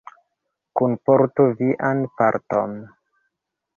Kunportu 0.79 1.47
vian 1.59 2.01
parton! 2.23 2.77